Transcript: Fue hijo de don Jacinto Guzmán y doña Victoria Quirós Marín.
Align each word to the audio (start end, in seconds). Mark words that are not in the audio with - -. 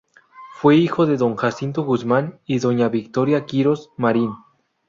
Fue 0.55 0.77
hijo 0.77 1.05
de 1.05 1.15
don 1.15 1.35
Jacinto 1.35 1.83
Guzmán 1.83 2.39
y 2.47 2.57
doña 2.57 2.89
Victoria 2.89 3.45
Quirós 3.45 3.91
Marín. 3.97 4.31